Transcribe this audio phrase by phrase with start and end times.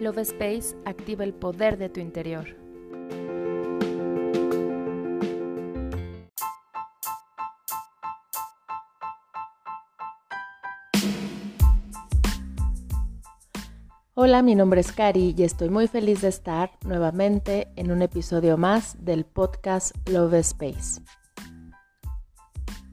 [0.00, 2.56] Love Space activa el poder de tu interior.
[14.14, 18.56] Hola, mi nombre es Cari y estoy muy feliz de estar nuevamente en un episodio
[18.56, 21.02] más del podcast Love Space.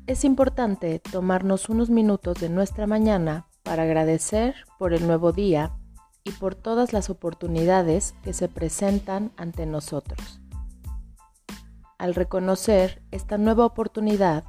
[0.07, 5.77] Es importante tomarnos unos minutos de nuestra mañana para agradecer por el nuevo día
[6.27, 10.41] y por todas las oportunidades que se presentan ante nosotros.
[11.97, 14.43] Al reconocer esta nueva oportunidad,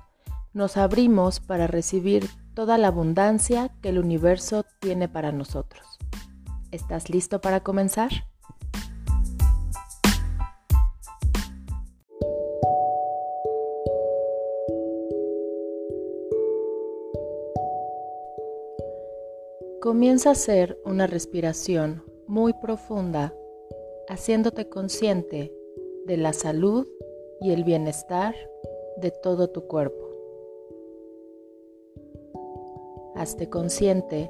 [0.52, 5.86] nos abrimos para recibir toda la abundancia que el universo tiene para nosotros.
[6.72, 8.10] ¿Estás listo para comenzar?
[19.80, 23.32] Comienza a hacer una respiración muy profunda,
[24.08, 25.54] haciéndote consciente
[26.04, 26.88] de la salud
[27.40, 28.34] y el bienestar
[28.96, 30.04] de todo tu cuerpo.
[33.14, 34.28] Hazte consciente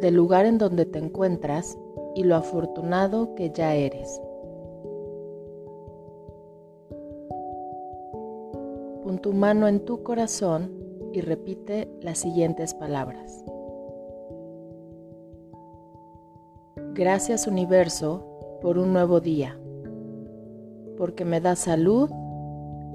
[0.00, 1.78] del lugar en donde te encuentras
[2.14, 4.22] y lo afortunado que ya eres.
[9.02, 10.72] Pon tu mano en tu corazón
[11.12, 13.44] y repite las siguientes palabras.
[16.98, 19.56] Gracias universo por un nuevo día,
[20.96, 22.10] porque me da salud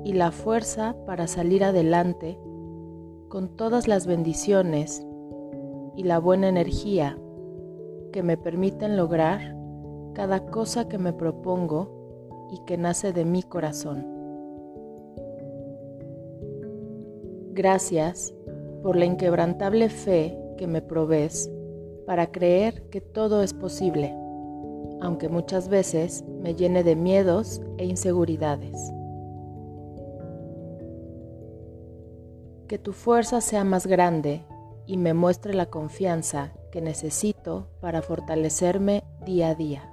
[0.03, 2.37] y la fuerza para salir adelante
[3.29, 5.07] con todas las bendiciones
[5.95, 7.17] y la buena energía
[8.11, 9.55] que me permiten lograr
[10.11, 14.05] cada cosa que me propongo y que nace de mi corazón.
[17.53, 18.35] Gracias
[18.81, 21.49] por la inquebrantable fe que me provees
[22.05, 24.13] para creer que todo es posible,
[25.01, 28.91] aunque muchas veces me llene de miedos e inseguridades.
[32.67, 34.43] Que tu fuerza sea más grande
[34.85, 39.89] y me muestre la confianza que necesito para fortalecerme día a día.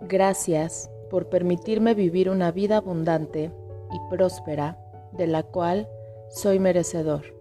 [0.00, 3.52] Gracias por permitirme vivir una vida abundante
[3.92, 4.78] y próspera
[5.12, 5.88] de la cual
[6.30, 7.37] soy merecedor.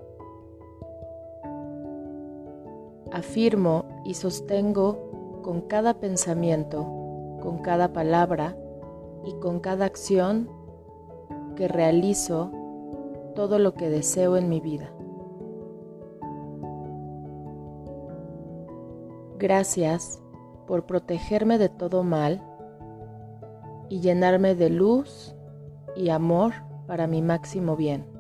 [3.18, 6.84] Afirmo y sostengo con cada pensamiento,
[7.42, 8.56] con cada palabra
[9.26, 10.50] y con cada acción
[11.56, 12.52] que realizo
[13.36, 14.92] todo lo que deseo en mi vida.
[19.40, 20.22] Gracias
[20.68, 22.44] por protegerme de todo mal
[23.90, 25.36] y llenarme de luz
[25.96, 26.54] y amor
[26.88, 28.17] para mi máximo bien.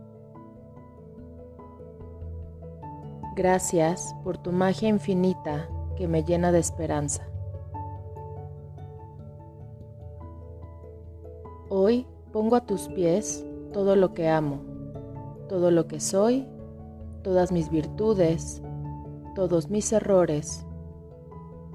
[3.38, 7.22] Gracias por tu magia infinita que me llena de esperanza.
[11.70, 14.62] Hoy pongo a tus pies todo lo que amo,
[15.50, 16.48] todo lo que soy,
[17.22, 18.64] todas mis virtudes,
[19.36, 20.66] todos mis errores,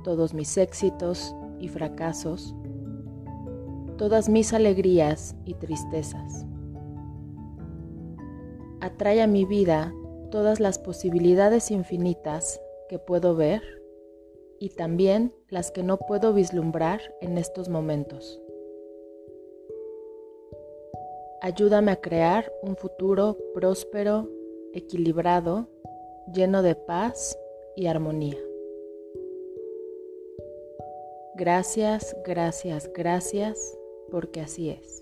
[0.02, 2.56] todos mis éxitos y fracasos,
[3.98, 6.44] todas mis alegrías y tristezas.
[8.80, 9.94] Atrae a mi vida
[10.32, 13.62] todas las posibilidades infinitas que puedo ver
[14.58, 18.40] y también las que no puedo vislumbrar en estos momentos.
[21.42, 24.28] Ayúdame a crear un futuro próspero,
[24.72, 25.68] equilibrado,
[26.32, 27.38] lleno de paz
[27.76, 28.38] y armonía.
[31.34, 33.78] Gracias, gracias, gracias,
[34.10, 35.01] porque así es.